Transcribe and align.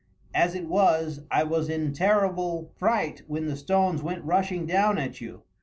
As 0.33 0.55
it 0.55 0.65
was 0.67 1.21
I 1.29 1.43
was 1.43 1.69
in 1.69 1.93
terrible 1.93 2.71
fright 2.75 3.21
when 3.27 3.45
the 3.45 3.55
stones 3.55 4.01
went 4.01 4.25
rushing 4.25 4.65
down 4.65 4.97
at 4.97 5.21
you. 5.21 5.43